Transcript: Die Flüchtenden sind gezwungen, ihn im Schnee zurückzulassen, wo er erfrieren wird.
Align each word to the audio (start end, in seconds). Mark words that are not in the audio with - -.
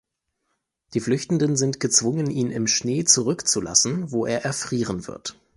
Die 0.95 0.99
Flüchtenden 0.99 1.55
sind 1.55 1.79
gezwungen, 1.79 2.31
ihn 2.31 2.49
im 2.49 2.65
Schnee 2.65 3.03
zurückzulassen, 3.03 4.11
wo 4.11 4.25
er 4.25 4.43
erfrieren 4.43 5.05
wird. 5.05 5.39